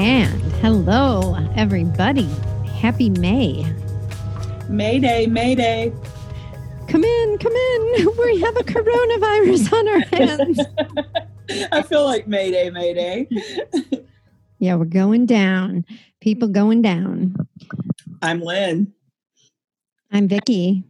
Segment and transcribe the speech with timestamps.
[0.00, 2.26] And hello, everybody.
[2.80, 3.70] Happy May.
[4.70, 5.92] Mayday, Mayday.
[6.88, 8.08] Come in, come in.
[8.18, 10.60] We have a coronavirus on our hands.
[11.72, 13.28] I feel like Mayday, Mayday.
[14.58, 15.84] yeah, we're going down.
[16.22, 17.36] People going down.
[18.22, 18.94] I'm Lynn.
[20.10, 20.82] I'm Vicki.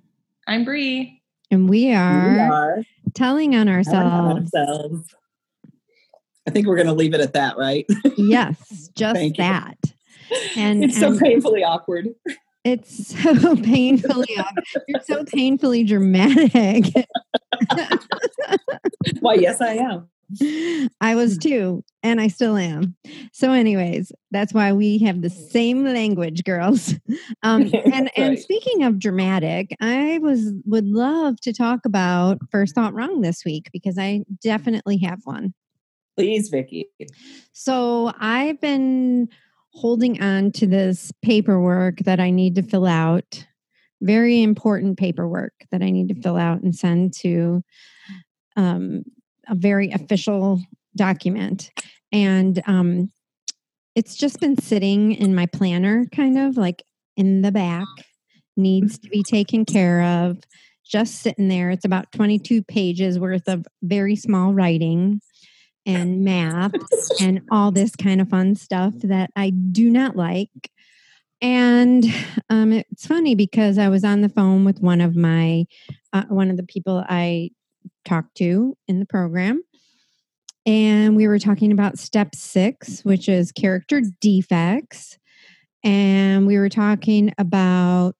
[0.46, 1.20] I'm Bree.
[1.50, 2.82] And we are, We are
[3.14, 5.14] telling on telling on ourselves.
[6.46, 7.86] I think we're going to leave it at that, right?
[8.16, 9.76] yes, just that.
[10.56, 12.08] And, it's so and painfully awkward.
[12.64, 14.36] it's so painfully,
[14.88, 16.84] you're so painfully dramatic.
[19.20, 20.08] Why, yes, I am.
[21.00, 22.94] I was too, and I still am.
[23.32, 26.94] So, anyways, that's why we have the same language, girls.
[27.42, 32.94] Um, and and speaking of dramatic, I was would love to talk about first thought
[32.94, 35.52] wrong this week because I definitely have one.
[36.20, 36.86] Please, Vicki.
[37.52, 39.28] So I've been
[39.72, 43.46] holding on to this paperwork that I need to fill out.
[44.02, 47.62] Very important paperwork that I need to fill out and send to
[48.56, 49.04] um,
[49.48, 50.60] a very official
[50.94, 51.70] document.
[52.12, 53.10] And um,
[53.94, 56.82] it's just been sitting in my planner, kind of like
[57.16, 57.86] in the back,
[58.58, 60.38] needs to be taken care of.
[60.84, 61.70] Just sitting there.
[61.70, 65.22] It's about 22 pages worth of very small writing
[65.86, 66.72] and math
[67.20, 70.70] and all this kind of fun stuff that I do not like.
[71.42, 72.04] And
[72.50, 75.64] um, it's funny because I was on the phone with one of my,
[76.12, 77.50] uh, one of the people I
[78.04, 79.62] talked to in the program.
[80.66, 85.18] And we were talking about step six, which is character defects.
[85.82, 88.14] And we were talking about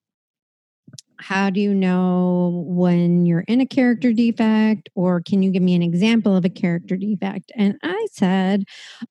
[1.20, 5.74] how do you know when you're in a character defect or can you give me
[5.74, 7.52] an example of a character defect?
[7.56, 8.64] And i said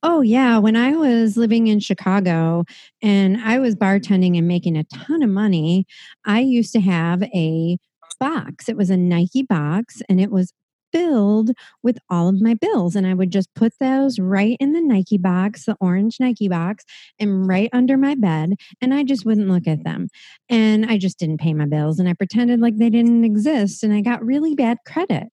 [0.04, 2.64] oh yeah when i was living in chicago
[3.02, 5.86] and i was bartending and making a ton of money
[6.26, 7.78] i used to have a
[8.20, 8.70] box.
[8.70, 10.54] It was a nike box and it was
[10.92, 11.52] filled
[11.84, 15.18] with all of my bills and i would just put those right in the nike
[15.18, 16.84] box the orange nike box
[17.20, 20.08] and right under my bed and i just wouldn't look at them
[20.50, 23.94] and I just didn't pay my bills and I pretended like they didn't exist and
[23.94, 25.28] I got really bad credit.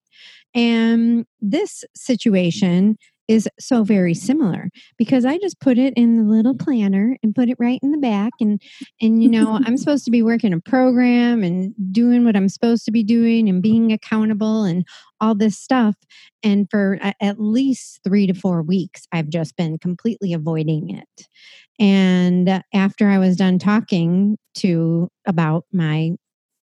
[0.55, 2.97] And this situation
[3.29, 7.49] is so very similar because I just put it in the little planner and put
[7.49, 8.61] it right in the back and
[9.01, 12.85] and you know I'm supposed to be working a program and doing what I'm supposed
[12.85, 14.87] to be doing and being accountable and
[15.21, 15.97] all this stuff
[16.43, 21.29] and for a- at least 3 to 4 weeks I've just been completely avoiding it.
[21.79, 26.13] And after I was done talking to about my,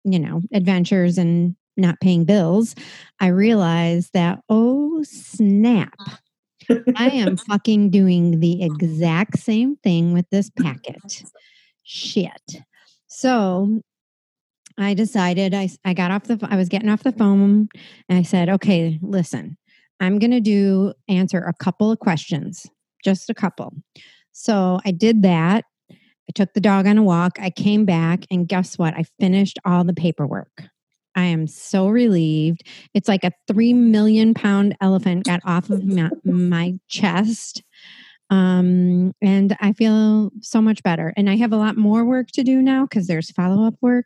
[0.04, 2.76] you know, adventures and not paying bills,
[3.20, 5.94] I realized that, oh, snap.
[6.96, 11.24] I am fucking doing the exact same thing with this packet.
[11.84, 12.58] Shit.
[13.08, 13.82] So
[14.78, 17.70] I decided I, I got off the, I was getting off the phone
[18.10, 19.58] and I said, okay, listen,
[20.00, 22.66] I'm to do answer a couple of questions,
[23.04, 23.74] just a couple.
[24.32, 25.64] So I did that.
[25.92, 27.38] I took the dog on a walk.
[27.40, 28.96] I came back, and guess what?
[28.96, 30.64] I finished all the paperwork.
[31.16, 32.64] I am so relieved.
[32.94, 37.64] It's like a three million pound elephant got off of my, my chest.
[38.30, 41.14] Um, and I feel so much better.
[41.16, 44.06] And I have a lot more work to do now because there's follow up work.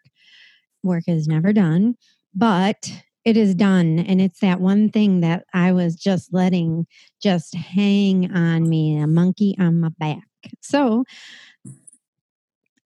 [0.83, 1.95] Work is never done,
[2.35, 2.91] but
[3.25, 3.99] it is done.
[3.99, 6.87] And it's that one thing that I was just letting
[7.21, 10.23] just hang on me, a monkey on my back.
[10.61, 11.03] So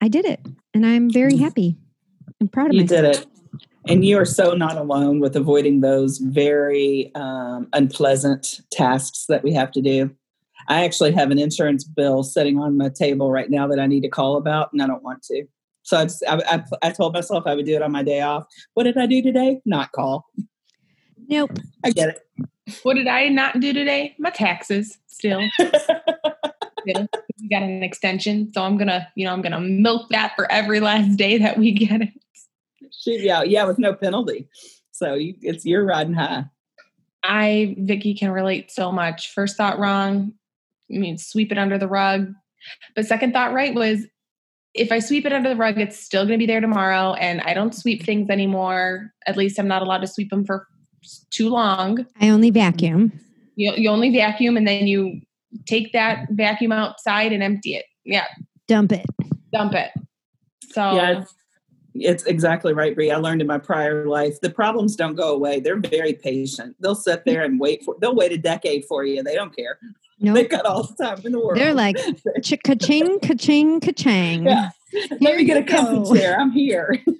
[0.01, 1.77] I did it, and I'm very happy.
[2.41, 3.01] I'm proud of You myself.
[3.01, 3.27] did it.
[3.87, 9.53] And you are so not alone with avoiding those very um, unpleasant tasks that we
[9.53, 10.09] have to do.
[10.67, 14.01] I actually have an insurance bill sitting on my table right now that I need
[14.01, 15.45] to call about, and I don't want to.
[15.83, 18.21] So I, just, I, I, I told myself I would do it on my day
[18.21, 18.45] off.
[18.73, 19.59] What did I do today?
[19.65, 20.29] Not call.
[21.27, 21.59] Nope.
[21.83, 22.49] I get it.
[22.83, 24.15] What did I not do today?
[24.17, 25.41] My taxes still.
[25.59, 27.07] still.
[27.41, 30.79] We got an extension, so I'm gonna, you know, I'm gonna milk that for every
[30.79, 32.22] last day that we get it.
[33.01, 34.47] Shoot, yeah, yeah, with no penalty.
[34.91, 36.45] So you, it's you're riding high.
[37.23, 39.33] I, Vicki, can relate so much.
[39.33, 40.33] First thought wrong,
[40.93, 42.33] I mean, sweep it under the rug.
[42.95, 44.05] But second thought right was
[44.73, 47.13] if I sweep it under the rug, it's still going to be there tomorrow.
[47.13, 49.11] And I don't sweep things anymore.
[49.27, 50.67] At least I'm not allowed to sweep them for
[51.29, 52.05] too long.
[52.19, 53.11] I only vacuum.
[53.55, 55.21] You, you only vacuum and then you
[55.65, 57.85] take that vacuum outside and empty it.
[58.03, 58.25] Yeah,
[58.67, 59.05] Dump it.
[59.51, 59.91] dump it.
[60.71, 61.33] So Yeah, it's,
[61.95, 63.11] it's exactly right, Bree.
[63.11, 65.59] I learned in my prior life the problems don't go away.
[65.59, 66.75] They're very patient.
[66.79, 67.25] They'll sit mm.
[67.25, 67.95] there and wait for.
[67.99, 69.23] They'll wait a decade for you.
[69.23, 69.77] They don't care.
[70.19, 70.35] Nope.
[70.35, 71.57] They've got all the time in the world.
[71.57, 71.97] They're like
[72.43, 74.45] ch- ka-ching, ka-ching, ka-chang.
[74.45, 74.69] yeah.
[75.19, 76.39] Let me get a comfy chair.
[76.39, 77.03] I'm here.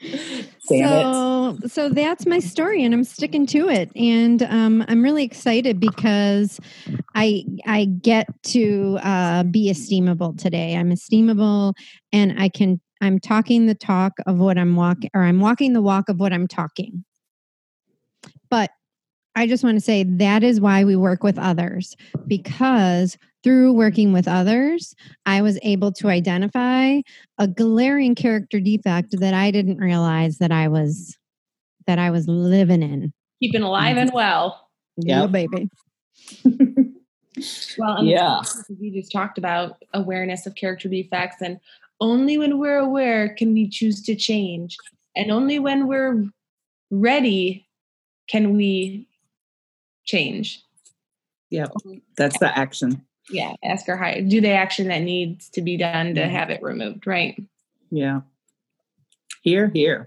[0.68, 1.02] Damn it.
[1.62, 3.90] so, so that's my story, and I'm sticking to it.
[3.94, 6.60] And um, I'm really excited because
[7.14, 10.76] I I get to uh, be esteemable today.
[10.76, 11.74] I'm esteemable,
[12.12, 15.82] and I can I'm talking the talk of what I'm walking, or I'm walking the
[15.82, 17.04] walk of what I'm talking.
[18.50, 18.70] But
[19.34, 21.94] I just want to say that is why we work with others
[22.26, 27.00] because through working with others, I was able to identify
[27.38, 31.16] a glaring character defect that I didn't realize that I was
[31.86, 33.12] that I was living in.
[33.40, 33.98] Keeping alive mm-hmm.
[33.98, 34.68] and well.
[34.96, 35.20] Yeah.
[35.20, 35.70] Yeah, baby.
[37.76, 38.40] Well, and Yeah.
[38.80, 41.60] we just talked about awareness of character defects, and
[42.00, 44.78] only when we're aware can we choose to change,
[45.14, 46.24] and only when we're
[46.90, 47.68] ready
[48.26, 49.06] can we
[50.06, 50.62] change.
[51.50, 51.66] Yeah.
[52.16, 53.06] That's the action.
[53.30, 54.22] Yeah, ask her higher.
[54.22, 57.40] Do the action that needs to be done to have it removed, right?
[57.90, 58.20] Yeah.
[59.42, 60.06] Here, here.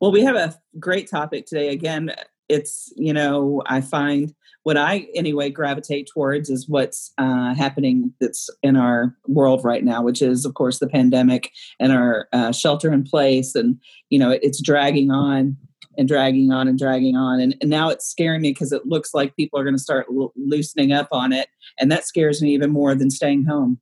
[0.00, 1.68] Well, we have a great topic today.
[1.68, 2.14] Again,
[2.48, 8.50] it's, you know, I find what I anyway gravitate towards is what's uh, happening that's
[8.62, 12.92] in our world right now, which is, of course, the pandemic and our uh, shelter
[12.92, 13.54] in place.
[13.54, 13.80] And,
[14.10, 15.56] you know, it, it's dragging on
[15.98, 17.40] and dragging on and dragging on.
[17.40, 20.10] And, and now it's scaring me because it looks like people are going to start
[20.10, 21.48] lo- loosening up on it.
[21.78, 23.80] And that scares me even more than staying home.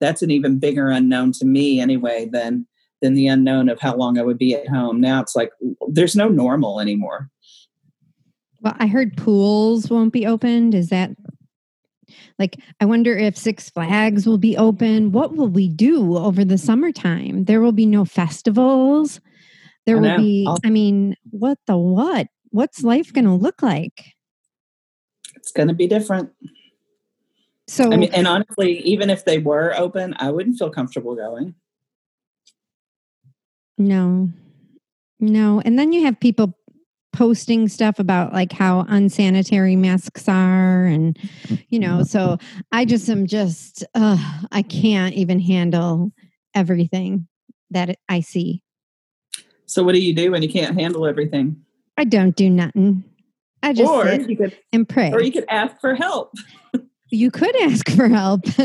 [0.00, 2.66] That's an even bigger unknown to me, anyway, than
[3.02, 5.00] than the unknown of how long I would be at home.
[5.00, 5.50] Now it's like
[5.88, 7.30] there's no normal anymore.
[8.62, 10.74] Well, I heard pools won't be opened.
[10.74, 11.10] Is that
[12.38, 15.12] like I wonder if Six Flags will be open?
[15.12, 17.44] What will we do over the summertime?
[17.44, 19.20] There will be no festivals.
[19.86, 20.16] There I will know.
[20.18, 22.28] be I'll- I mean, what the what?
[22.50, 24.14] What's life going to look like?
[25.34, 26.30] It's going to be different.
[27.68, 31.54] So I mean, and honestly, even if they were open, I wouldn't feel comfortable going.
[33.78, 34.30] No,
[35.20, 35.60] no.
[35.64, 36.56] And then you have people
[37.12, 40.84] posting stuff about like how unsanitary masks are.
[40.84, 41.18] And,
[41.68, 42.38] you know, so
[42.72, 44.16] I just am just, uh,
[44.52, 46.12] I can't even handle
[46.54, 47.26] everything
[47.70, 48.62] that I see.
[49.66, 51.62] So what do you do when you can't handle everything?
[51.96, 53.04] I don't do nothing.
[53.62, 55.12] I just or sit you could, and pray.
[55.12, 56.32] or you could ask for help.
[57.10, 58.44] you could ask for help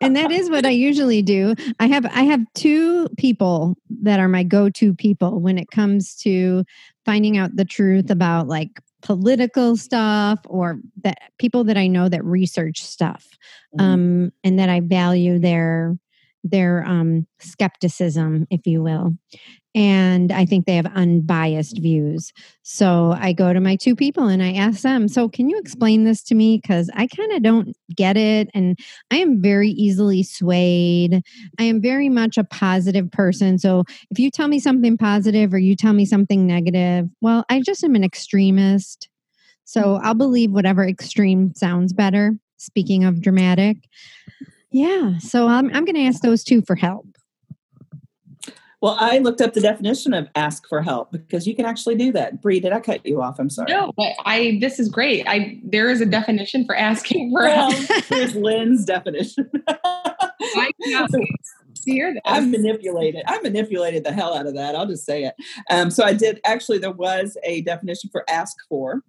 [0.00, 4.28] and that is what i usually do i have i have two people that are
[4.28, 6.64] my go-to people when it comes to
[7.04, 12.24] finding out the truth about like political stuff or that people that i know that
[12.24, 13.26] research stuff
[13.78, 15.98] um and that i value their
[16.44, 19.12] their um skepticism if you will
[19.78, 22.32] and i think they have unbiased views
[22.70, 26.04] so I go to my two people and I ask them, so can you explain
[26.04, 26.60] this to me?
[26.60, 28.50] Because I kind of don't get it.
[28.52, 28.78] And
[29.10, 31.22] I am very easily swayed.
[31.58, 33.58] I am very much a positive person.
[33.58, 37.62] So if you tell me something positive or you tell me something negative, well, I
[37.62, 39.08] just am an extremist.
[39.64, 40.06] So mm-hmm.
[40.06, 42.34] I'll believe whatever extreme sounds better.
[42.58, 43.78] Speaking of dramatic.
[44.70, 45.16] Yeah.
[45.20, 47.06] So I'm, I'm going to ask those two for help.
[48.80, 52.12] Well, I looked up the definition of ask for help because you can actually do
[52.12, 52.40] that.
[52.40, 53.40] Bree, did I cut you off?
[53.40, 53.72] I'm sorry.
[53.72, 55.26] No, but I this is great.
[55.26, 58.04] I there is a definition for asking for Well, help.
[58.08, 59.50] here's Lynn's definition.
[59.68, 61.10] I cannot
[61.84, 62.22] hear this.
[62.24, 63.22] I manipulated.
[63.26, 64.76] I manipulated the hell out of that.
[64.76, 65.34] I'll just say it.
[65.70, 66.40] Um, so I did.
[66.44, 69.02] Actually, there was a definition for ask for,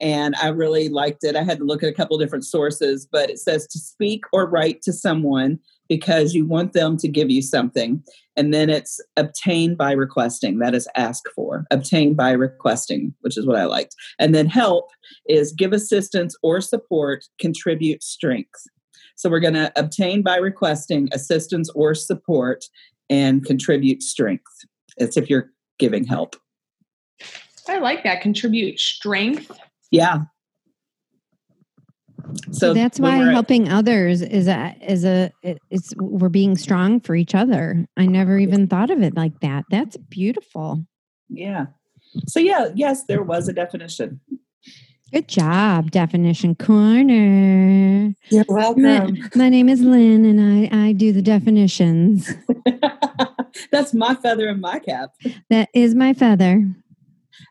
[0.00, 1.36] and I really liked it.
[1.36, 4.48] I had to look at a couple different sources, but it says to speak or
[4.48, 5.60] write to someone
[5.92, 8.02] because you want them to give you something,
[8.34, 10.58] and then it's obtained by requesting.
[10.58, 11.66] That is ask for.
[11.70, 13.94] Obtained by requesting, which is what I liked.
[14.18, 14.88] And then help
[15.26, 18.62] is give assistance or support, contribute strength.
[19.16, 22.64] So we're going to obtain by requesting assistance or support
[23.10, 24.64] and contribute strength.
[24.96, 26.36] It's if you're giving help.
[27.68, 28.22] I like that.
[28.22, 29.50] Contribute strength.
[29.90, 30.22] Yeah.
[32.50, 37.00] So, that's why we're at- helping others is a is a it's we're being strong
[37.00, 37.86] for each other.
[37.96, 39.64] I never even thought of it like that.
[39.70, 40.86] That's beautiful.
[41.28, 41.66] yeah.
[42.26, 44.20] So yeah, yes, there was a definition.
[45.12, 48.14] Good job, definition corner.
[48.30, 48.44] You're
[48.76, 52.30] My, my name is Lynn, and I I do the definitions.
[53.70, 55.10] That's my feather in my cap.
[55.50, 56.66] That is my feather.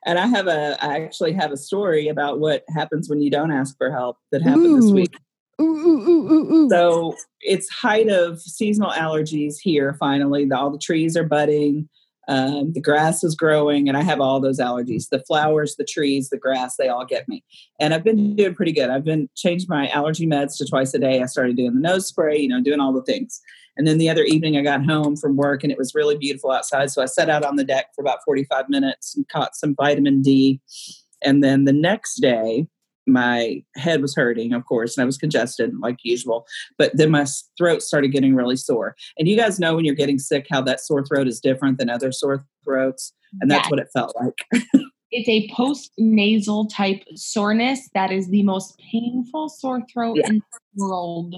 [0.06, 3.52] And I have a I actually have a story about what happens when you don't
[3.52, 5.18] ask for help that happened this week.
[5.62, 6.70] Ooh, ooh, ooh, ooh, ooh.
[6.70, 9.96] So it's height of seasonal allergies here.
[10.00, 11.88] Finally, The- all the trees are budding.
[12.28, 15.10] Um, the grass is growing, and I have all those allergies.
[15.10, 17.44] The flowers, the trees, the grass, they all get me.
[17.80, 18.90] And I've been doing pretty good.
[18.90, 21.22] I've been changed my allergy meds to twice a day.
[21.22, 23.42] I started doing the nose spray, you know, doing all the things.
[23.78, 26.52] And then the other evening, I got home from work and it was really beautiful
[26.52, 26.92] outside.
[26.92, 30.22] So I sat out on the deck for about 45 minutes and caught some vitamin
[30.22, 30.62] D.
[31.24, 32.68] And then the next day,
[33.08, 36.46] my head was hurting, of course, and I was congested like usual.
[36.78, 37.26] But then my
[37.58, 38.96] throat started getting really sore.
[39.18, 41.90] And you guys know when you're getting sick how that sore throat is different than
[41.90, 43.14] other sore throats.
[43.40, 44.64] And that's what it felt like.
[45.12, 50.28] it's a post nasal type soreness that is the most painful sore throat yeah.
[50.30, 50.44] in
[50.76, 51.36] the world.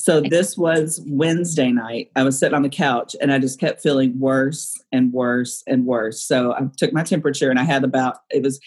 [0.00, 2.10] So this was Wednesday night.
[2.16, 5.84] I was sitting on the couch and I just kept feeling worse and worse and
[5.84, 6.22] worse.
[6.22, 8.58] So I took my temperature and I had about it was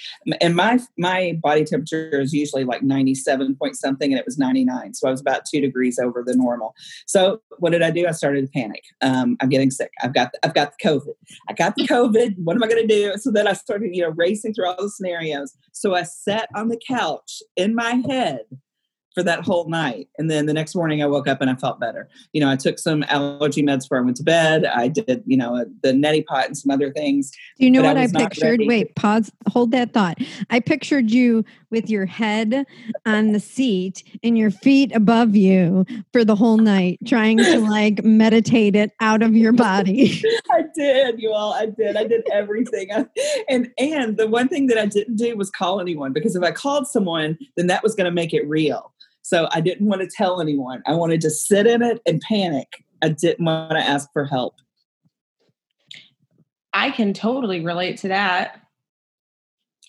[0.42, 4.94] and my my body temperature is usually like 97 point something and it was 99.
[4.94, 6.76] So I was about 2 degrees over the normal.
[7.08, 8.06] So what did I do?
[8.06, 8.84] I started to panic.
[9.02, 9.90] Um, I'm getting sick.
[10.04, 11.16] I've got I've got the COVID.
[11.50, 12.36] I got the COVID.
[12.44, 13.18] What am I going to do?
[13.18, 15.58] So then I started, you know, racing through all the scenarios.
[15.72, 18.42] So I sat on the couch in my head
[19.14, 20.10] for that whole night.
[20.18, 22.10] And then the next morning I woke up and I felt better.
[22.32, 24.66] You know, I took some allergy meds before I went to bed.
[24.66, 27.32] I did, you know, uh, the neti pot and some other things.
[27.60, 28.62] Do you know what I, I pictured?
[28.66, 30.18] Wait, pause, hold that thought.
[30.50, 32.66] I pictured you with your head
[33.06, 38.04] on the seat and your feet above you for the whole night, trying to like
[38.04, 40.24] meditate it out of your body.
[40.52, 41.54] I did, you all.
[41.54, 41.98] I did.
[41.98, 42.90] I did everything.
[43.50, 46.52] and and the one thing that I didn't do was call anyone because if I
[46.52, 48.94] called someone, then that was going to make it real.
[49.24, 50.84] So I didn't want to tell anyone.
[50.86, 52.68] I wanted to sit in it and panic.
[53.02, 54.56] I didn't want to ask for help.
[56.74, 58.60] I can totally relate to that.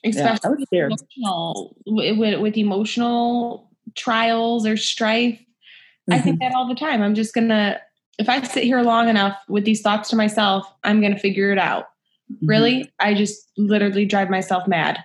[0.05, 5.38] Especially yeah, emotional, with, with emotional trials or strife.
[5.38, 6.12] Mm-hmm.
[6.12, 6.53] I think mm-hmm.
[6.53, 7.03] that all the time.
[7.03, 7.81] I'm just going to,
[8.19, 11.53] if I sit here long enough with these thoughts to myself, I'm going to figure
[11.53, 11.87] it out.
[12.31, 12.47] Mm-hmm.
[12.47, 12.93] Really?
[13.00, 14.99] I just literally drive myself mad.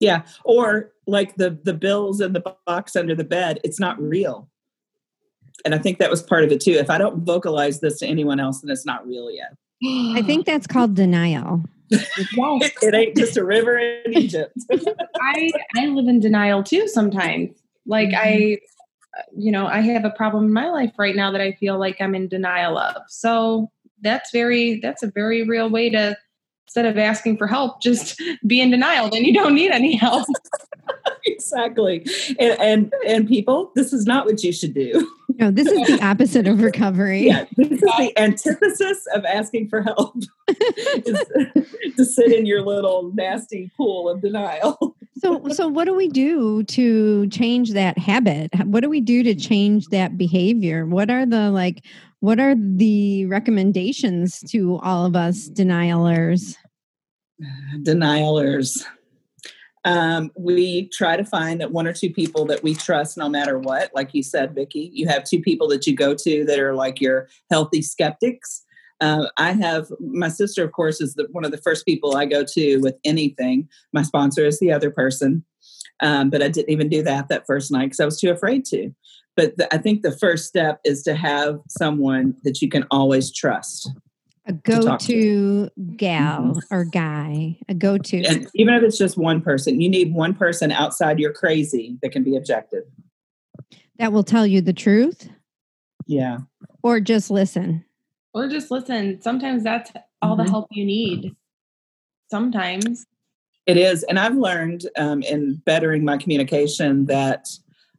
[0.00, 0.22] Yeah.
[0.44, 4.48] Or like the the bills in the box under the bed, it's not real.
[5.64, 6.72] And I think that was part of it too.
[6.72, 9.54] If I don't vocalize this to anyone else, then it's not real yet.
[10.16, 11.62] I think that's called denial.
[11.90, 14.56] it, it ain't just a river in Egypt.
[14.72, 17.50] I I live in denial too sometimes.
[17.86, 18.28] Like mm-hmm.
[18.28, 18.58] I
[19.36, 22.00] you know, I have a problem in my life right now that I feel like
[22.00, 23.02] I'm in denial of.
[23.08, 26.16] So that's very that's a very real way to
[26.70, 29.10] instead of asking for help, just be in denial.
[29.10, 30.28] Then you don't need any help.
[31.26, 32.06] exactly.
[32.38, 35.10] And, and and people, this is not what you should do.
[35.40, 37.26] No, this is the opposite of recovery.
[37.26, 40.14] Yeah, this is the antithesis of asking for help.
[40.48, 44.94] to sit in your little nasty pool of denial.
[45.16, 48.50] so so what do we do to change that habit?
[48.64, 50.86] What do we do to change that behavior?
[50.86, 51.84] What are the like
[52.20, 56.56] what are the recommendations to all of us denialers?
[57.78, 58.84] Denialers.
[59.86, 63.58] Um, we try to find that one or two people that we trust no matter
[63.58, 63.90] what.
[63.94, 67.00] Like you said, Vicki, you have two people that you go to that are like
[67.00, 68.62] your healthy skeptics.
[69.00, 72.26] Uh, I have my sister, of course, is the, one of the first people I
[72.26, 73.66] go to with anything.
[73.94, 75.42] My sponsor is the other person.
[76.00, 78.66] Um, but I didn't even do that that first night because I was too afraid
[78.66, 78.94] to.
[79.36, 83.32] But the, I think the first step is to have someone that you can always
[83.32, 83.90] trust.
[84.46, 86.74] A go to, gal mm-hmm.
[86.74, 88.24] or guy, a go to.
[88.24, 92.10] And even if it's just one person, you need one person outside your crazy that
[92.10, 92.84] can be objective.
[93.98, 95.28] That will tell you the truth.
[96.06, 96.38] Yeah.
[96.82, 97.84] Or just listen.
[98.32, 99.20] Or just listen.
[99.20, 100.46] Sometimes that's all mm-hmm.
[100.46, 101.36] the help you need.
[102.30, 103.06] Sometimes.
[103.66, 104.02] It is.
[104.04, 107.46] And I've learned um, in bettering my communication that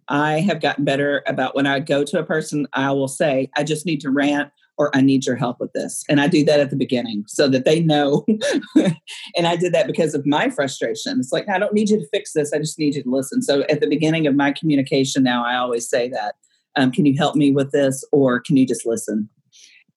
[0.07, 3.63] I have gotten better about when I go to a person, I will say, I
[3.63, 6.03] just need to rant or I need your help with this.
[6.09, 8.25] And I do that at the beginning so that they know.
[8.75, 11.19] and I did that because of my frustration.
[11.19, 12.51] It's like, I don't need you to fix this.
[12.51, 13.41] I just need you to listen.
[13.41, 16.35] So at the beginning of my communication now, I always say that.
[16.77, 19.29] Um, can you help me with this or can you just listen?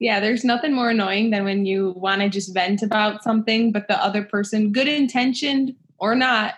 [0.01, 3.89] Yeah, there's nothing more annoying than when you want to just vent about something, but
[3.89, 6.55] the other person, good intentioned or not,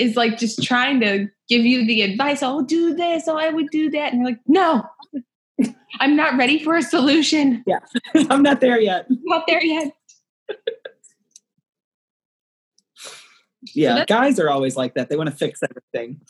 [0.00, 3.68] is like just trying to give you the advice, oh, do this, oh, I would
[3.70, 4.12] do that.
[4.12, 4.84] And you're like, no,
[6.00, 7.62] I'm not ready for a solution.
[7.66, 7.80] Yeah,
[8.30, 9.06] I'm not there yet.
[9.08, 9.92] not there yet.
[13.74, 15.08] yeah, so guys are always like that.
[15.10, 16.20] They want to fix everything.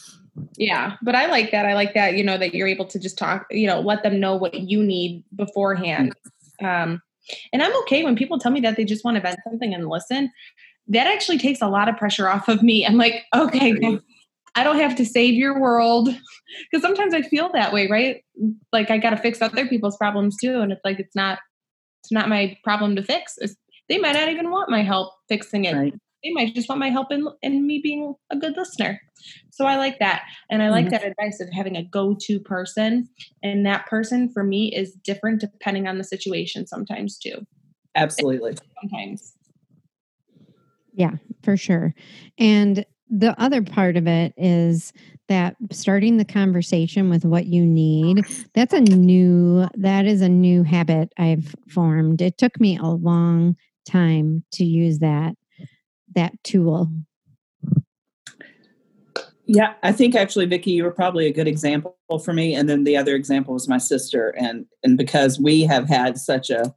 [0.57, 1.67] Yeah, but I like that.
[1.67, 4.21] I like that, you know, that you're able to just talk, you know, let them
[4.21, 6.15] know what you need beforehand.
[6.63, 7.01] Um,
[7.53, 9.89] and I'm okay when people tell me that they just want to vent something and
[9.89, 10.31] listen.
[10.91, 12.85] That actually takes a lot of pressure off of me.
[12.87, 13.99] I'm like, okay,
[14.55, 16.09] I don't have to save your world.
[16.69, 18.25] Because sometimes I feel that way, right?
[18.73, 20.61] Like I got to fix other people's problems too.
[20.61, 21.39] And it's like, it's not,
[22.03, 23.35] it's not my problem to fix.
[23.39, 23.55] It's,
[23.89, 25.77] they might not even want my help fixing it.
[25.77, 25.95] Right.
[26.25, 29.01] They might just want my help in, in me being a good listener.
[29.53, 30.23] So I like that.
[30.51, 30.91] And I like Mhm.
[30.91, 33.09] that advice of having a go to person.
[33.45, 37.47] And that person for me is different depending on the situation sometimes too.
[37.95, 38.57] Absolutely.
[38.83, 39.35] Sometimes.
[41.43, 41.95] For sure.
[42.39, 44.93] And the other part of it is
[45.29, 50.63] that starting the conversation with what you need, that's a new that is a new
[50.63, 52.21] habit I've formed.
[52.21, 53.57] It took me a long
[53.89, 55.35] time to use that
[56.15, 56.91] that tool.
[59.47, 62.55] Yeah, I think actually, Vicki, you were probably a good example for me.
[62.55, 66.51] And then the other example was my sister, and and because we have had such
[66.51, 66.73] a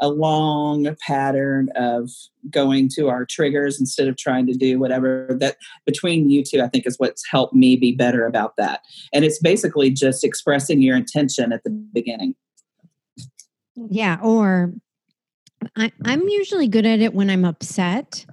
[0.00, 2.10] a long pattern of
[2.50, 6.68] going to our triggers instead of trying to do whatever that between you two, I
[6.68, 8.80] think is what's helped me be better about that.
[9.12, 12.34] And it's basically just expressing your intention at the beginning.
[13.76, 14.72] Yeah, or
[15.76, 18.26] I, I'm usually good at it when I'm upset.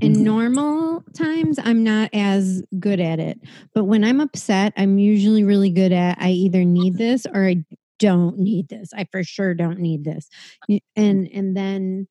[0.00, 0.24] In Mhm.
[0.24, 3.40] normal times, I'm not as good at it.
[3.74, 7.64] But when I'm upset, I'm usually really good at I either need this or I
[7.98, 8.90] don't need this.
[8.94, 10.28] I for sure don't need this.
[10.96, 12.08] And and then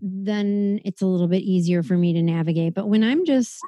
[0.00, 2.74] then it's a little bit easier for me to navigate.
[2.74, 3.58] But when I'm just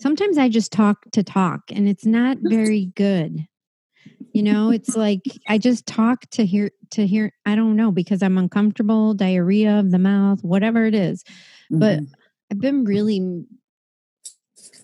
[0.00, 3.46] sometimes I just talk to talk and it's not very good.
[4.32, 8.22] You know, it's like I just talk to hear to hear I don't know because
[8.22, 11.22] I'm uncomfortable, diarrhea of the mouth, whatever it is.
[11.70, 12.08] But Mhm.
[12.50, 13.44] I've been really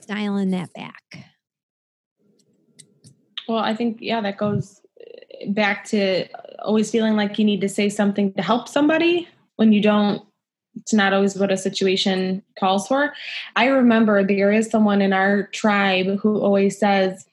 [0.07, 1.03] dialing that back.
[3.51, 4.81] Well, I think, yeah, that goes
[5.49, 6.27] back to
[6.61, 9.27] always feeling like you need to say something to help somebody
[9.57, 10.23] when you don't.
[10.77, 13.13] It's not always what a situation calls for.
[13.57, 17.27] I remember there is someone in our tribe who always says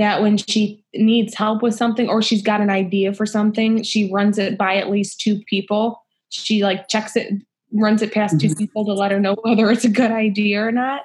[0.00, 4.10] that when she needs help with something or she's got an idea for something, she
[4.12, 6.02] runs it by at least two people.
[6.30, 7.34] She like checks it,
[7.72, 8.58] runs it past two Mhm.
[8.58, 11.02] people to let her know whether it's a good idea or not.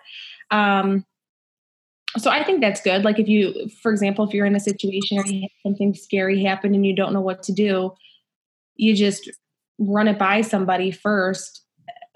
[0.50, 1.06] Um,
[2.16, 3.04] so I think that's good.
[3.04, 6.86] Like if you, for example, if you're in a situation have something scary happened and
[6.86, 7.94] you don't know what to do,
[8.76, 9.30] you just
[9.78, 11.62] run it by somebody first,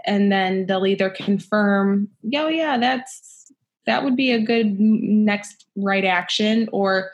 [0.06, 3.52] and then they'll either confirm, "Oh yeah, that's
[3.86, 7.12] that would be a good next right action," or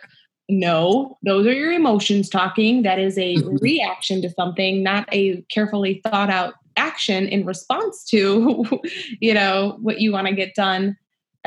[0.50, 2.84] no, those are your emotions talking.
[2.84, 3.62] That is a Mhm.
[3.62, 8.64] reaction to something, not a carefully thought out action in response to,
[9.20, 10.96] you know, what you want to get done.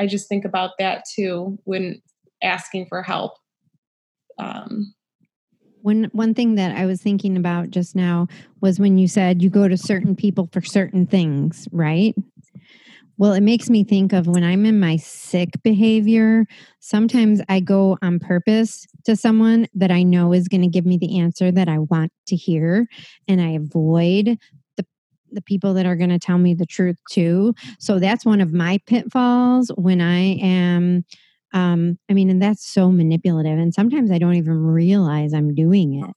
[0.01, 2.01] I just think about that too when
[2.41, 3.33] asking for help.
[4.39, 4.95] Um,
[5.83, 8.27] One one thing that I was thinking about just now
[8.61, 12.15] was when you said you go to certain people for certain things, right?
[13.19, 16.47] Well, it makes me think of when I'm in my sick behavior,
[16.79, 20.97] sometimes I go on purpose to someone that I know is going to give me
[20.97, 22.87] the answer that I want to hear
[23.27, 24.39] and I avoid
[25.31, 27.53] the people that are going to tell me the truth too.
[27.79, 31.05] So that's one of my pitfalls when I am
[31.53, 36.01] um i mean and that's so manipulative and sometimes i don't even realize i'm doing
[36.01, 36.15] it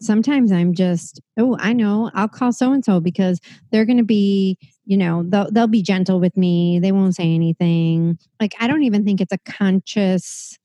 [0.00, 4.04] sometimes i'm just oh i know i'll call so and so because they're going to
[4.04, 8.66] be you know they'll, they'll be gentle with me they won't say anything like i
[8.66, 10.58] don't even think it's a conscious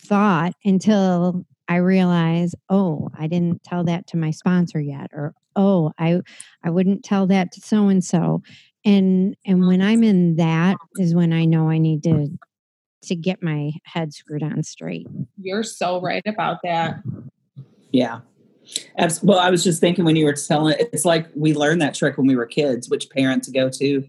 [0.00, 5.92] thought until i realize oh i didn't tell that to my sponsor yet or oh
[5.98, 6.20] i
[6.64, 8.42] i wouldn't tell that to so and so
[8.84, 12.28] and and when i'm in that is when i know i need to
[13.02, 15.06] to get my head screwed on straight.
[15.36, 17.02] you're so right about that.
[17.90, 18.20] Yeah.
[19.22, 22.16] Well, I was just thinking when you were telling it's like we learned that trick
[22.16, 24.04] when we were kids, which parent to go to,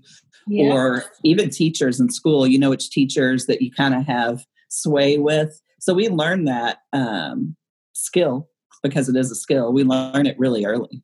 [0.47, 0.71] Yeah.
[0.71, 2.45] or even teachers in school.
[2.45, 5.59] You know which teachers that you kind of have sway with.
[5.83, 7.57] So we learn that um,
[7.91, 8.47] skill
[8.83, 9.73] because it is a skill.
[9.73, 11.03] We learn it really early.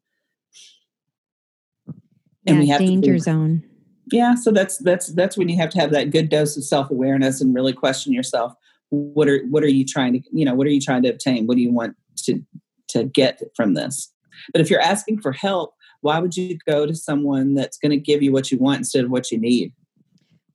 [2.47, 3.61] And yeah, we have danger zone.
[4.09, 6.89] Yeah, so that's that's that's when you have to have that good dose of self
[6.91, 8.53] awareness and really question yourself.
[8.87, 11.45] What are what are you trying to you know what are you trying to obtain?
[11.45, 12.41] What do you want to
[12.87, 14.09] to get from this?
[14.53, 17.97] But if you're asking for help, why would you go to someone that's going to
[17.97, 19.73] give you what you want instead of what you need?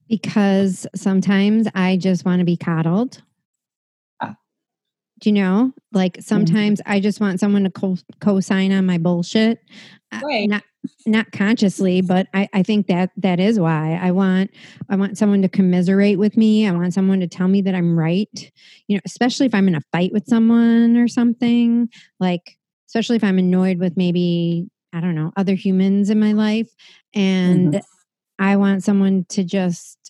[0.08, 3.22] Because sometimes I just want to be coddled.
[5.24, 5.72] Do you know?
[5.90, 9.58] Like sometimes I just want someone to co- co-sign on my bullshit.
[10.12, 10.46] Uh, Right.
[10.46, 10.62] Not
[11.06, 14.50] not consciously, but I, I think that that is why I want
[14.90, 16.68] I want someone to commiserate with me.
[16.68, 18.52] I want someone to tell me that I'm right.
[18.86, 21.88] You know, especially if I'm in a fight with someone or something.
[22.20, 22.58] Like
[22.90, 26.68] especially if I'm annoyed with maybe I don't know other humans in my life,
[27.14, 27.80] and
[28.38, 30.03] I want someone to just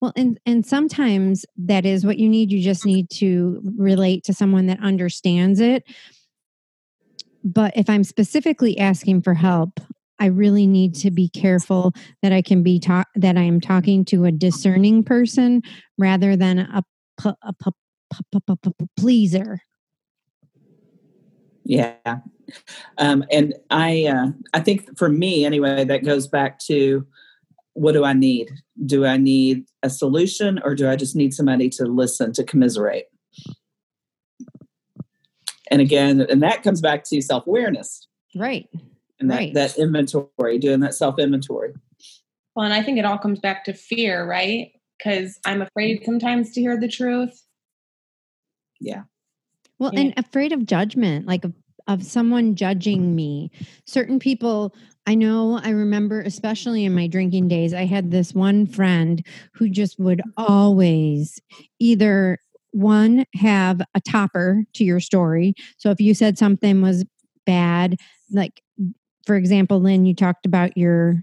[0.00, 2.52] well, and and sometimes that is what you need.
[2.52, 5.84] You just need to relate to someone that understands it.
[7.42, 9.80] But if I'm specifically asking for help,
[10.18, 14.04] I really need to be careful that I can be talk that I am talking
[14.06, 15.62] to a discerning person
[15.96, 16.82] rather than a
[18.98, 19.60] pleaser.
[21.64, 21.94] Yeah,
[22.98, 27.06] um, and I uh, I think for me anyway, that goes back to
[27.76, 28.50] what do I need?
[28.86, 33.04] Do I need a solution or do I just need somebody to listen to commiserate?
[35.70, 38.68] And again, and that comes back to self awareness, right?
[39.20, 39.54] And that, right.
[39.54, 41.74] that inventory, doing that self inventory.
[42.54, 44.72] Well, and I think it all comes back to fear, right?
[44.96, 47.42] Because I'm afraid sometimes to hear the truth.
[48.80, 49.02] Yeah.
[49.78, 50.00] Well, yeah.
[50.00, 51.52] and afraid of judgment, like of,
[51.86, 53.50] of someone judging me.
[53.84, 54.74] Certain people,
[55.06, 59.68] I know, I remember, especially in my drinking days, I had this one friend who
[59.68, 61.40] just would always
[61.78, 62.38] either
[62.72, 65.54] one have a topper to your story.
[65.78, 67.04] So if you said something was
[67.46, 67.98] bad,
[68.32, 68.60] like
[69.26, 71.22] for example, Lynn, you talked about your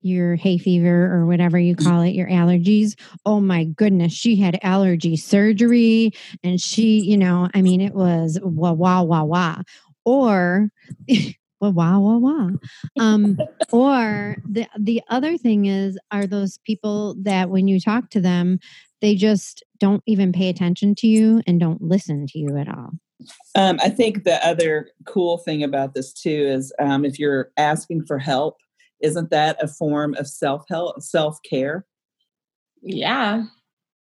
[0.00, 2.94] your hay fever or whatever you call it, your allergies.
[3.26, 6.12] Oh my goodness, she had allergy surgery
[6.44, 9.62] and she, you know, I mean, it was wah, wah, wah, wah.
[10.04, 10.70] Or,
[11.60, 12.50] wah, wah, wah, wah.
[12.98, 13.38] Um,
[13.72, 18.58] or the, the other thing is, are those people that when you talk to them,
[19.00, 22.90] they just don't even pay attention to you and don't listen to you at all.
[23.54, 28.06] Um, I think the other cool thing about this too is um, if you're asking
[28.06, 28.56] for help,
[29.00, 31.84] isn't that a form of self help, self care?
[32.82, 33.44] Yeah.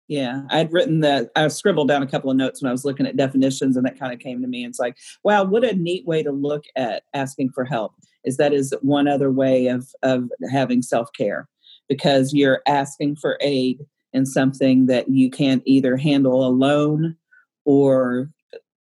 [0.10, 1.30] Yeah, I'd written that.
[1.36, 4.00] I scribbled down a couple of notes when I was looking at definitions, and that
[4.00, 4.66] kind of came to me.
[4.66, 7.94] It's like, wow, what a neat way to look at asking for help.
[8.26, 11.48] Is that is one other way of of having self care
[11.88, 17.16] because you're asking for aid in something that you can't either handle alone
[17.64, 18.32] or,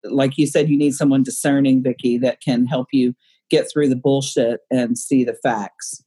[0.04, 3.14] like you said, you need someone discerning, Vicki, that can help you
[3.50, 6.02] get through the bullshit and see the facts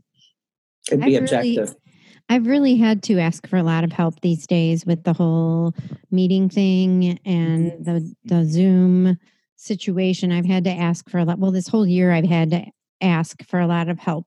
[0.92, 1.70] and be I've objective.
[1.70, 1.87] Really,
[2.30, 5.74] I've really had to ask for a lot of help these days with the whole
[6.12, 9.18] meeting thing and the the Zoom
[9.56, 10.32] situation.
[10.32, 11.40] I've had to ask for a lot.
[11.40, 12.66] Well, this whole year I've had to
[13.02, 14.26] ask for a lot of help.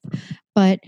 [0.54, 0.80] But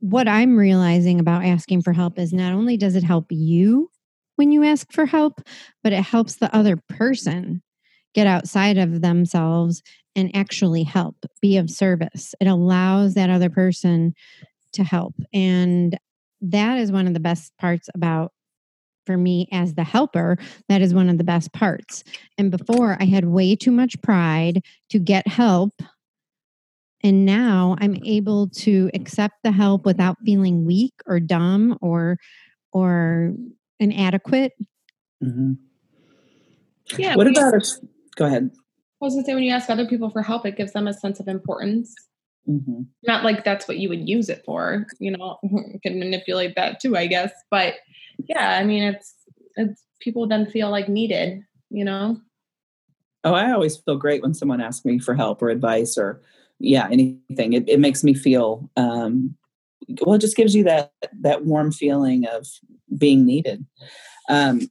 [0.00, 3.90] what I'm realizing about asking for help is not only does it help you
[4.36, 5.40] when you ask for help,
[5.82, 7.62] but it helps the other person
[8.14, 9.82] get outside of themselves
[10.14, 12.34] and actually help, be of service.
[12.40, 14.14] It allows that other person
[14.74, 15.14] to help.
[15.32, 15.98] And
[16.42, 18.32] that is one of the best parts about
[19.06, 20.36] for me as the helper
[20.68, 22.04] that is one of the best parts
[22.38, 25.72] and before i had way too much pride to get help
[27.02, 32.16] and now i'm able to accept the help without feeling weak or dumb or
[32.72, 33.32] or
[33.80, 34.52] inadequate
[35.22, 35.52] mm-hmm.
[36.96, 37.54] yeah what about
[38.16, 38.50] go ahead
[39.00, 40.86] I was going to say, when you ask other people for help, it gives them
[40.86, 41.92] a sense of importance.
[42.48, 42.82] Mm-hmm.
[43.04, 44.86] Not like that's what you would use it for.
[44.98, 47.32] You know, you can manipulate that too, I guess.
[47.50, 47.74] But
[48.28, 49.14] yeah, I mean, it's
[49.56, 51.42] it's people then feel like needed.
[51.70, 52.20] You know.
[53.24, 56.20] Oh, I always feel great when someone asks me for help or advice or
[56.58, 57.52] yeah, anything.
[57.52, 59.36] It, it makes me feel um,
[60.00, 60.16] well.
[60.16, 62.46] It just gives you that that warm feeling of
[62.98, 63.64] being needed.
[64.28, 64.68] Um,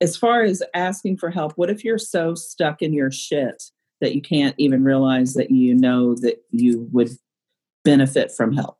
[0.00, 3.64] as far as asking for help, what if you're so stuck in your shit
[4.00, 7.10] that you can't even realize that you know that you would
[7.84, 8.78] benefit from help?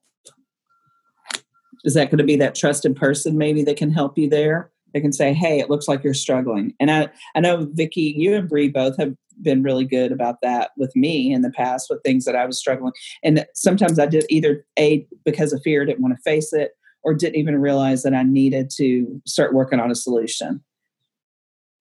[1.84, 4.70] Is that going to be that trusted person maybe that can help you there?
[4.94, 8.34] They can say, "Hey, it looks like you're struggling." And I, I know Vicki, you
[8.34, 12.02] and Bree both have been really good about that with me in the past with
[12.02, 12.92] things that I was struggling.
[13.22, 17.14] And sometimes I did either a because of fear, didn't want to face it, or
[17.14, 20.62] didn't even realize that I needed to start working on a solution.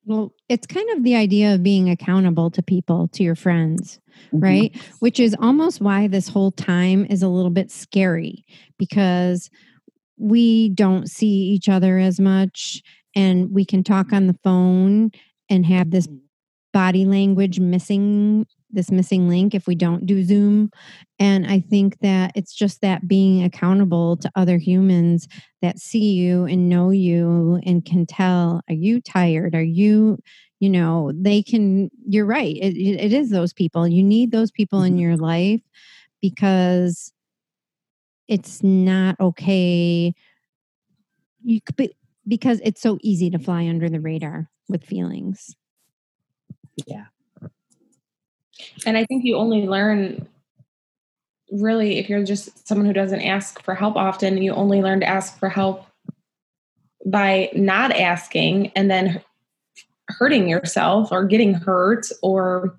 [0.07, 4.39] Well, it's kind of the idea of being accountable to people, to your friends, mm-hmm.
[4.39, 4.75] right?
[4.99, 8.45] Which is almost why this whole time is a little bit scary
[8.79, 9.49] because
[10.17, 12.81] we don't see each other as much
[13.15, 15.11] and we can talk on the phone
[15.49, 16.07] and have this
[16.71, 20.69] body language missing this missing link if we don't do Zoom.
[21.19, 25.27] And I think that it's just that being accountable to other humans
[25.61, 29.55] that see you and know you and can tell, are you tired?
[29.55, 30.17] Are you,
[30.59, 32.55] you know, they can, you're right.
[32.55, 33.87] it, it is those people.
[33.87, 35.01] You need those people in mm-hmm.
[35.01, 35.61] your life
[36.21, 37.13] because
[38.27, 40.13] it's not okay.
[41.43, 41.91] You could be,
[42.27, 45.55] because it's so easy to fly under the radar with feelings.
[46.85, 47.05] Yeah.
[48.85, 50.27] And I think you only learn
[51.51, 55.07] really if you're just someone who doesn't ask for help often, you only learn to
[55.07, 55.85] ask for help
[57.05, 59.21] by not asking and then
[60.09, 62.77] hurting yourself or getting hurt or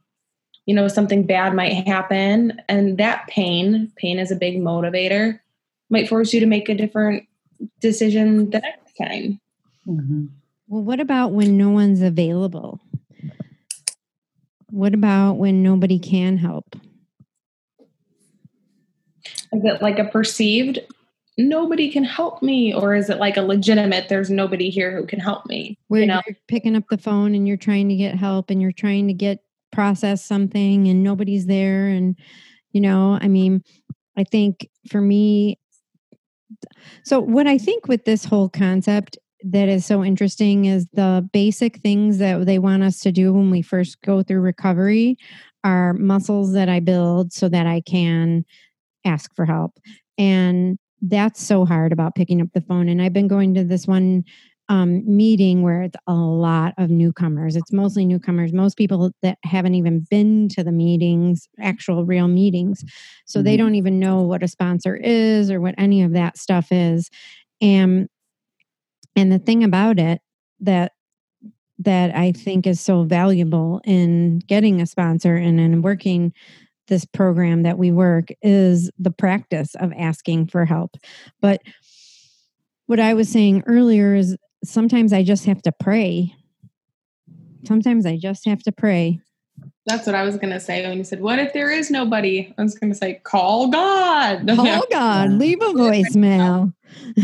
[0.68, 2.60] you know, something bad might happen.
[2.68, 5.40] And that pain, pain is a big motivator,
[5.88, 7.26] might force you to make a different
[7.80, 9.40] decision the next time.
[9.86, 10.26] Mm-hmm.
[10.66, 12.82] Well, what about when no one's available?
[14.70, 16.76] What about when nobody can help?
[19.52, 20.80] Is it like a perceived
[21.38, 25.20] nobody can help me or is it like a legitimate there's nobody here who can
[25.20, 26.20] help me where you know?
[26.26, 29.14] you're picking up the phone and you're trying to get help and you're trying to
[29.14, 29.38] get
[29.70, 32.18] process something and nobody's there and
[32.72, 33.62] you know i mean
[34.16, 35.56] i think for me
[37.04, 41.78] so what i think with this whole concept that is so interesting is the basic
[41.78, 45.16] things that they want us to do when we first go through recovery
[45.64, 48.44] are muscles that i build so that i can
[49.04, 49.78] ask for help
[50.18, 52.88] and that's so hard about picking up the phone.
[52.88, 54.24] And I've been going to this one
[54.70, 57.56] um, meeting where it's a lot of newcomers.
[57.56, 62.84] It's mostly newcomers, most people that haven't even been to the meetings, actual real meetings.
[63.24, 63.44] So mm-hmm.
[63.44, 67.08] they don't even know what a sponsor is or what any of that stuff is.
[67.62, 68.08] And
[69.18, 70.20] and the thing about it
[70.60, 70.92] that
[71.80, 76.32] that I think is so valuable in getting a sponsor and in working
[76.86, 80.96] this program that we work is the practice of asking for help.
[81.40, 81.62] But
[82.86, 86.34] what I was saying earlier is sometimes I just have to pray.
[87.64, 89.20] Sometimes I just have to pray.
[89.88, 92.52] That's what I was going to say when you said, What if there is nobody?
[92.58, 94.46] I was going to say, Call God.
[94.56, 95.30] Call God.
[95.32, 96.74] Leave a voicemail.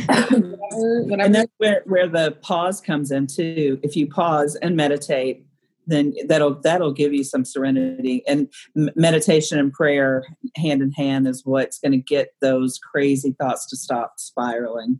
[0.08, 3.78] and that's where, where the pause comes in, too.
[3.82, 5.44] If you pause and meditate,
[5.86, 10.24] then that'll that'll give you some serenity and meditation and prayer
[10.56, 14.98] hand in hand is what's going to get those crazy thoughts to stop spiraling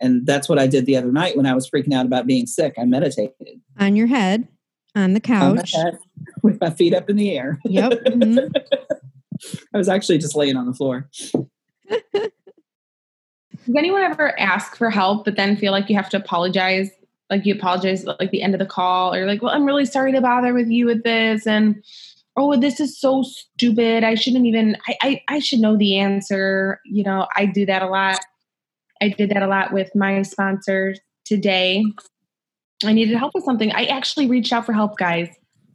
[0.00, 2.46] and that's what i did the other night when i was freaking out about being
[2.46, 4.48] sick i meditated on your head
[4.94, 5.74] on the couch.
[5.74, 5.98] on head,
[6.42, 7.58] with my feet up in the air.
[7.64, 8.48] Yep mm-hmm.
[9.74, 11.08] i was actually just laying on the floor.
[12.12, 16.90] Does anyone ever ask for help but then feel like you have to apologize?
[17.30, 19.86] Like you apologize at like the end of the call or like well i'm really
[19.86, 21.82] sorry to bother with you with this and
[22.36, 24.04] oh this is so stupid.
[24.04, 26.80] I shouldn't even I, I i should know the answer.
[26.84, 28.20] You know i do that a lot.
[29.00, 31.84] I did that a lot with my sponsor today
[32.86, 33.72] i needed help with something.
[33.72, 35.28] I actually reached out for help guys.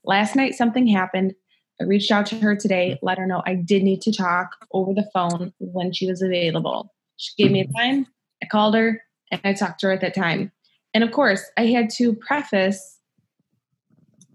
[0.04, 1.34] Last night something happened.
[1.82, 4.94] I reached out to her today let her know i did need to talk over
[4.94, 6.94] the phone when she was available.
[7.18, 8.08] She gave me a time
[8.44, 10.52] i called her and i talked to her at that time.
[10.94, 13.00] And of course, I had to preface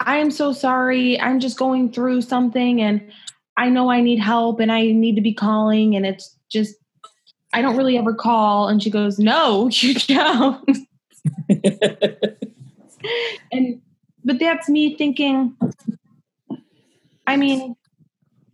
[0.00, 1.18] I am so sorry.
[1.20, 3.10] I'm just going through something and
[3.56, 6.74] I know I need help and I need to be calling and it's just
[7.54, 8.68] I don't really ever call.
[8.68, 10.78] And she goes, "No, you don't."
[13.52, 13.80] and
[14.24, 15.56] but that's me thinking
[17.26, 17.76] I mean,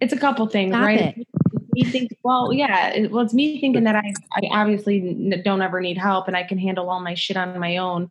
[0.00, 1.16] it's a couple things, Stop right?
[1.16, 1.26] It
[1.72, 5.80] me think, well, yeah, it, well, it's me thinking that I, I obviously don't ever
[5.80, 8.10] need help and I can handle all my shit on my own.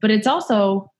[0.00, 0.90] But it's also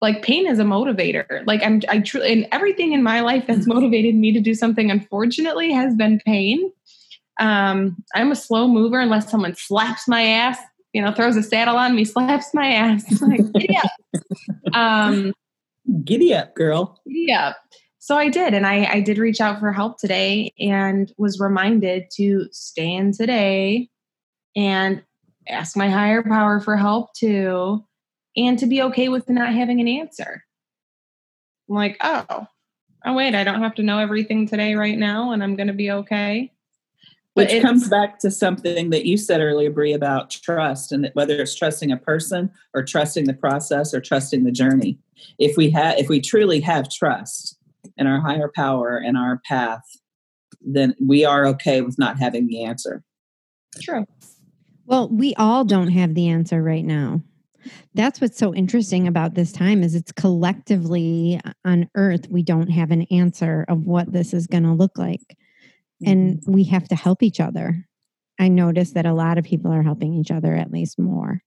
[0.00, 1.46] like pain is a motivator.
[1.46, 4.90] Like I'm, I truly, and everything in my life that's motivated me to do something,
[4.90, 6.70] unfortunately, has been pain.
[7.40, 10.58] Um, I'm a slow mover unless someone slaps my ass,
[10.94, 13.04] you know, throws a saddle on me, slaps my ass.
[13.20, 14.74] Like, giddy up.
[14.74, 15.34] Um,
[16.04, 17.00] giddy up, girl.
[17.06, 17.56] Giddy up.
[17.98, 22.10] So I did, and I, I did reach out for help today and was reminded
[22.16, 23.88] to stay in today
[24.54, 25.02] and
[25.48, 27.84] ask my higher power for help too,
[28.36, 30.44] and to be okay with not having an answer.
[31.68, 32.46] I'm like, oh,
[33.04, 35.72] oh wait, I don't have to know everything today right now, and I'm going to
[35.72, 36.52] be okay.
[37.34, 41.54] Which comes back to something that you said earlier, Bree, about trust, and whether it's
[41.54, 44.98] trusting a person or trusting the process or trusting the journey.
[45.38, 47.58] If we have, if we truly have trust,
[47.96, 49.84] in our higher power and our path,
[50.60, 53.02] then we are okay with not having the answer.
[53.80, 54.06] True.
[54.86, 57.22] Well, we all don't have the answer right now.
[57.94, 62.68] That's what's so interesting about this time is it's collectively uh, on earth we don't
[62.68, 65.38] have an answer of what this is going to look like.
[66.06, 66.52] And mm-hmm.
[66.52, 67.86] we have to help each other.
[68.38, 71.42] I notice that a lot of people are helping each other at least more.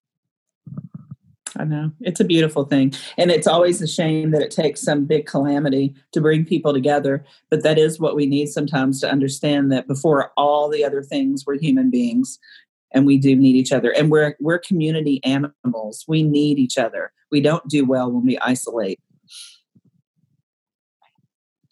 [1.55, 1.91] I know.
[2.01, 2.93] It's a beautiful thing.
[3.17, 7.25] And it's always a shame that it takes some big calamity to bring people together.
[7.49, 11.45] But that is what we need sometimes to understand that before all the other things,
[11.45, 12.37] we're human beings
[12.93, 13.91] and we do need each other.
[13.91, 16.05] And we're we're community animals.
[16.07, 17.11] We need each other.
[17.31, 18.99] We don't do well when we isolate.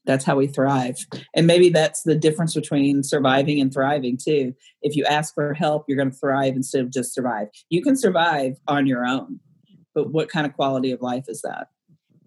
[0.06, 0.98] That's how we thrive.
[1.36, 4.54] And maybe that's the difference between surviving and thriving too.
[4.82, 7.48] If you ask for help, you're going to thrive instead of just survive.
[7.70, 9.40] You can survive on your own
[9.96, 11.70] but what kind of quality of life is that?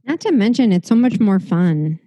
[0.04, 2.00] Not to mention, it's so much more fun.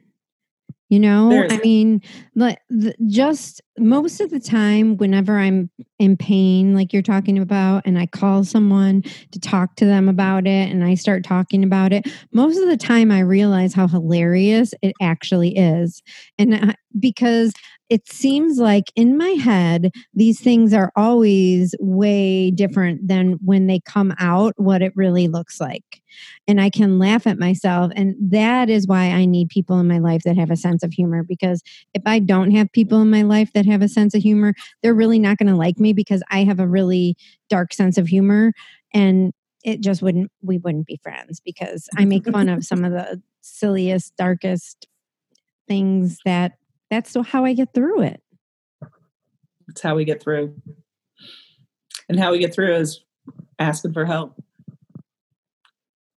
[0.92, 2.02] You know, There's- I mean,
[2.36, 7.84] like the, just most of the time, whenever I'm in pain, like you're talking about,
[7.86, 11.94] and I call someone to talk to them about it, and I start talking about
[11.94, 16.04] it, most of the time I realize how hilarious it actually is.
[16.38, 17.54] And I, because
[17.92, 23.82] it seems like in my head, these things are always way different than when they
[23.82, 26.02] come out, what it really looks like.
[26.48, 27.92] And I can laugh at myself.
[27.94, 30.94] And that is why I need people in my life that have a sense of
[30.94, 31.22] humor.
[31.22, 31.62] Because
[31.94, 34.94] if I don't have people in my life that have a sense of humor, they're
[34.94, 37.18] really not going to like me because I have a really
[37.50, 38.54] dark sense of humor.
[38.94, 39.34] And
[39.66, 43.22] it just wouldn't, we wouldn't be friends because I make fun of some of the
[43.42, 44.88] silliest, darkest
[45.68, 46.54] things that
[46.92, 48.22] that's how I get through it.
[49.68, 50.54] That's how we get through.
[52.10, 53.00] And how we get through is
[53.58, 54.36] asking for help.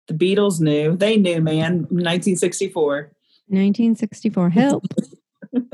[0.08, 0.96] The Beatles knew.
[0.96, 1.82] They knew, man.
[1.88, 3.12] 1964.
[3.46, 4.50] 1964.
[4.50, 4.84] Help.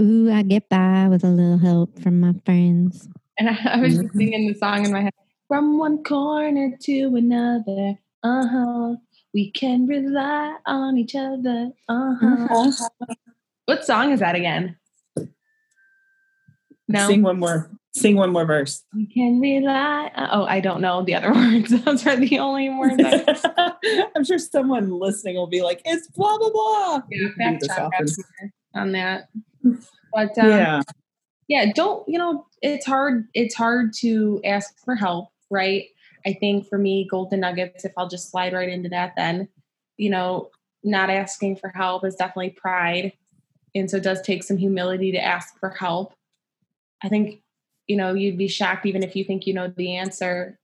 [0.00, 3.08] Ooh, I get by with a little help from my friends.
[3.38, 4.16] And I, I was just Mhm.
[4.16, 5.12] singing the song in my head.
[5.48, 8.96] From one corner to another, uh huh.
[9.34, 12.46] We can rely on each other, uh huh.
[12.50, 13.14] Uh-huh.
[13.66, 14.76] What song is that again?
[16.86, 17.70] No, Sing one more.
[17.94, 18.84] Sing one more verse.
[18.94, 20.10] we can rely.
[20.14, 21.70] uh, oh, I don't know the other words.
[21.70, 23.02] Those are the only words.
[23.02, 23.72] I
[24.14, 28.10] I'm sure someone listening will be like, "It's blah blah blah." yeah, fact check
[28.74, 29.28] on that.
[30.12, 30.82] But um, yeah,
[31.48, 35.84] yeah don't you know it's hard it's hard to ask for help right
[36.26, 39.48] i think for me golden nuggets if i'll just slide right into that then
[39.96, 40.50] you know
[40.84, 43.12] not asking for help is definitely pride.
[43.74, 46.14] And so it does take some humility to ask for help.
[47.02, 47.40] I think
[47.86, 50.58] you know you'd be shocked even if you think you know the answer.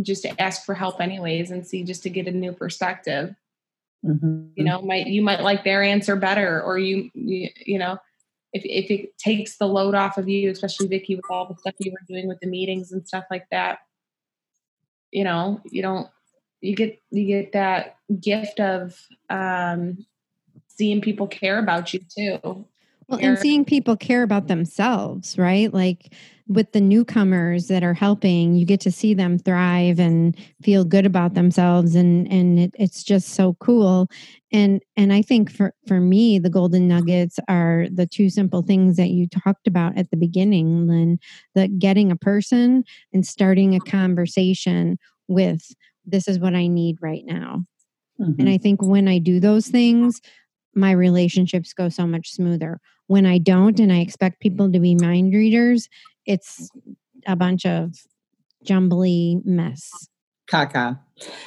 [0.00, 3.34] Just to ask for help anyways and see just to get a new perspective.
[4.02, 4.52] Mhm.
[4.56, 7.98] you know might you might like their answer better or you you, you know
[8.54, 11.74] if, if it takes the load off of you especially vicki with all the stuff
[11.80, 13.80] you were doing with the meetings and stuff like that
[15.12, 16.08] you know you don't
[16.60, 18.96] you get you get that gift of
[19.28, 20.06] um
[20.68, 22.66] seeing people care about you too
[23.10, 25.74] Well, and seeing people care about themselves, right?
[25.74, 26.14] Like
[26.48, 31.06] with the newcomers that are helping, you get to see them thrive and feel good
[31.06, 34.08] about themselves, and and it, it's just so cool.
[34.52, 38.96] And and I think for for me, the golden nuggets are the two simple things
[38.96, 41.18] that you talked about at the beginning, Lynn.
[41.56, 45.62] The getting a person and starting a conversation with
[46.06, 47.64] this is what I need right now.
[48.20, 48.36] Mhm.
[48.38, 50.20] And I think when I do those things,
[50.74, 52.80] my relationships go so much smoother.
[53.10, 55.88] When I don't and I expect people to be mind readers,
[56.26, 56.70] it's
[57.26, 57.96] a bunch of
[58.62, 59.90] jumbly mess.
[60.48, 60.96] Caca.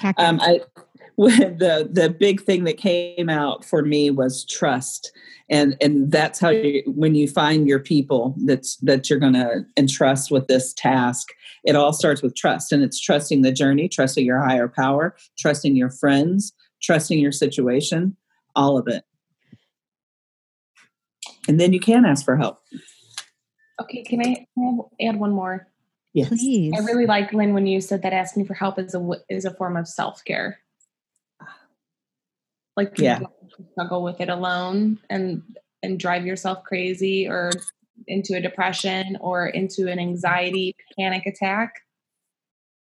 [0.01, 0.13] Caca.
[0.17, 0.59] Um, I
[1.17, 5.13] the the big thing that came out for me was trust,
[5.49, 9.65] and and that's how you when you find your people that's that you're going to
[9.77, 11.29] entrust with this task.
[11.63, 15.77] It all starts with trust, and it's trusting the journey, trusting your higher power, trusting
[15.77, 18.17] your friends, trusting your situation,
[18.53, 19.05] all of it,
[21.47, 22.59] and then you can ask for help.
[23.81, 24.45] okay can i,
[25.01, 25.67] add one more
[26.13, 26.29] Yes.
[26.29, 26.73] Please.
[26.75, 29.45] i really like lynn when you said that asking for help is a w- is
[29.45, 30.59] a form of self-care
[32.77, 33.19] like Yeah.
[33.71, 35.41] struggle with it alone and
[35.81, 37.51] and drive yourself crazy or
[38.07, 41.81] into a depression or into an anxiety panic attack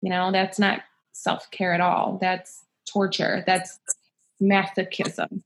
[0.02, 0.80] you know that's not
[1.12, 3.78] self-care at all that's torture that's
[4.42, 5.42] masochism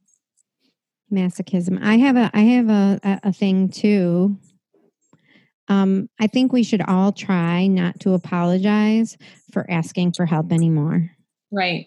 [1.12, 1.79] masochism.
[1.83, 4.37] I have a I have a, a, a thing too.
[5.68, 9.16] Um, I think we should all try not to apologize
[9.53, 11.11] for asking for help anymore.
[11.53, 11.87] right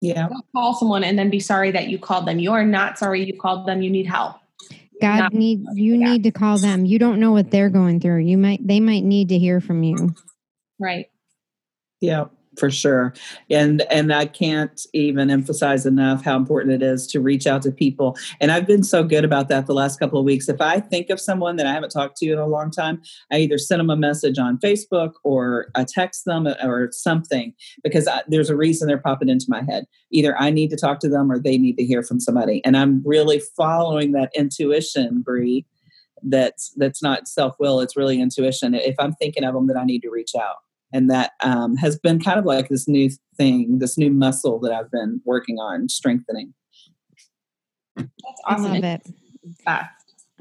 [0.00, 0.28] Yeah.
[0.28, 3.24] don't call someone and then be sorry that you called them you are not sorry
[3.24, 4.36] you called them you need help
[5.02, 6.06] God Not- need you yeah.
[6.12, 6.84] need to call them.
[6.86, 8.20] You don't know what they're going through.
[8.20, 10.14] You might they might need to hear from you.
[10.78, 11.06] right
[12.00, 12.26] Yeah,
[12.58, 13.14] for sure.
[13.50, 17.72] And and I can't even emphasize enough how important it is to reach out to
[17.72, 18.16] people.
[18.40, 20.48] And I've been so good about that the last couple of weeks.
[20.48, 23.38] If I think of someone that I haven't talked to in a long time, I
[23.38, 28.22] either send them a message on Facebook or I text them or something because I,
[28.28, 29.86] there's a reason they're popping into my head.
[30.10, 32.62] Either I need to talk to them or they need to hear from somebody.
[32.64, 35.64] And I'm really following that intuition, Bree.
[36.24, 37.80] That's that's not self will.
[37.80, 38.74] It's really intuition.
[38.74, 40.56] If I'm thinking of them, that I need to reach out
[40.92, 44.72] and that um, has been kind of like this new thing, this new muscle that
[44.72, 46.52] I've been working on strengthening.
[47.96, 48.10] that's
[48.46, 49.02] I awesome love it.
[49.42, 49.88] It's best.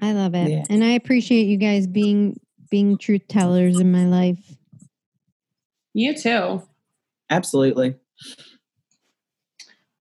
[0.01, 0.51] I love it.
[0.51, 0.63] Yeah.
[0.69, 2.39] And I appreciate you guys being
[2.69, 4.55] being truth tellers in my life.
[5.93, 6.61] you too
[7.29, 7.95] Absolutely.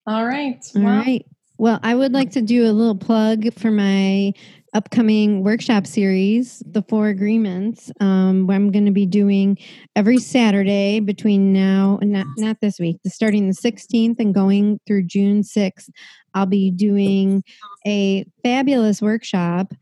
[0.06, 1.26] all right All well right.
[1.60, 4.32] Well, I would like to do a little plug for my
[4.72, 9.58] upcoming workshop series, The Four Agreements, um, where I'm going to be doing
[9.94, 15.02] every Saturday between now and not, not this week, starting the 16th and going through
[15.02, 15.90] June 6th.
[16.32, 17.44] I'll be doing
[17.86, 19.74] a fabulous workshop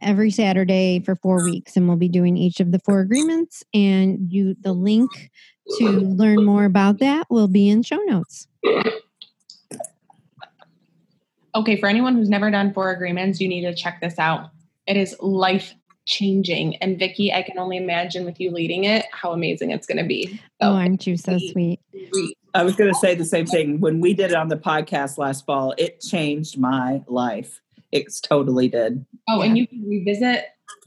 [0.00, 3.64] every Saturday for four weeks, and we'll be doing each of the four agreements.
[3.74, 5.10] And you, the link
[5.78, 8.46] to learn more about that will be in show notes.
[11.56, 14.50] Okay, for anyone who's never done four agreements, you need to check this out.
[14.86, 16.76] It is life changing.
[16.76, 20.04] And Vicki, I can only imagine with you leading it how amazing it's going to
[20.04, 20.28] be.
[20.28, 21.80] So, oh, aren't you so sweet?
[22.54, 23.80] I was going to say the same thing.
[23.80, 27.60] When we did it on the podcast last fall, it changed my life.
[27.90, 29.04] It's totally did.
[29.28, 29.46] Oh, yeah.
[29.46, 30.44] and you can revisit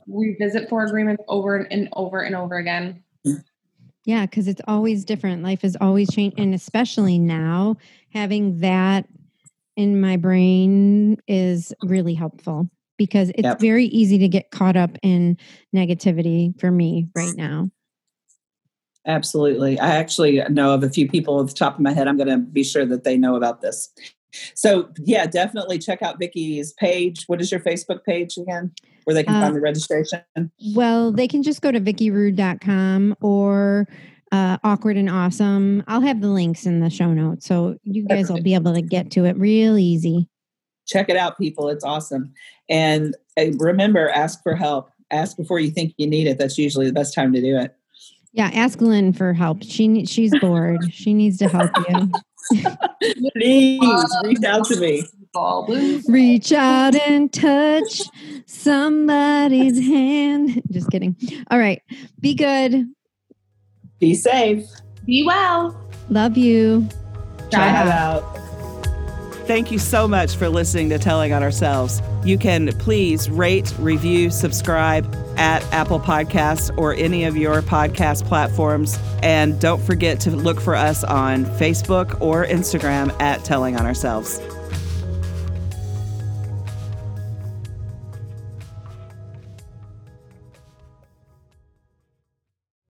[0.07, 3.03] revisit four agreements over and over and over again.
[4.05, 5.43] Yeah, because it's always different.
[5.43, 7.77] Life is always changing, and especially now,
[8.11, 9.05] having that
[9.79, 13.61] in my brain is really helpful because it's yep.
[13.61, 15.37] very easy to get caught up in
[15.73, 17.71] negativity for me right now.
[19.07, 19.79] Absolutely.
[19.79, 22.09] I actually know of a few people at the top of my head.
[22.09, 23.89] I'm going to be sure that they know about this.
[24.53, 27.23] So, yeah, definitely check out Vicki's page.
[27.27, 28.73] What is your Facebook page again?
[29.05, 30.21] Where they can uh, find the registration?
[30.75, 33.87] Well, they can just go to vickirude.com or
[34.31, 35.83] uh, awkward and awesome.
[35.87, 37.45] I'll have the links in the show notes.
[37.45, 40.27] So you guys will be able to get to it real easy.
[40.87, 41.69] Check it out, people.
[41.69, 42.33] It's awesome.
[42.69, 44.91] And uh, remember, ask for help.
[45.11, 46.37] Ask before you think you need it.
[46.37, 47.75] That's usually the best time to do it.
[48.31, 49.63] Yeah, ask Lynn for help.
[49.63, 50.93] She she's bored.
[50.93, 52.11] she needs to help you.
[53.35, 53.81] Please
[54.23, 55.03] reach out to me.
[56.07, 58.01] Reach out and touch
[58.45, 60.61] somebody's hand.
[60.71, 61.15] Just kidding.
[61.49, 61.81] All right.
[62.19, 62.87] Be good.
[63.99, 64.65] Be safe.
[65.05, 65.79] Be well.
[66.09, 66.87] Love you.
[67.51, 68.23] Try it out.
[69.45, 72.03] Thank you so much for listening to Telling on Ourselves.
[72.23, 78.99] You can please rate, review, subscribe at Apple Podcasts or any of your podcast platforms.
[79.23, 84.39] And don't forget to look for us on Facebook or Instagram at Telling on Ourselves.